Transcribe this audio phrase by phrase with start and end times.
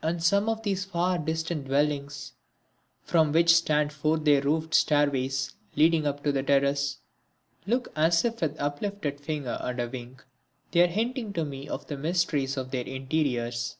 [0.00, 2.32] And some of these far distant dwellings
[3.02, 7.00] from which stand forth their roofed stair ways leading up to the terrace,
[7.66, 10.24] look as if with uplifted finger and a wink
[10.70, 13.76] they are hinting to me of the mysteries of their interiors.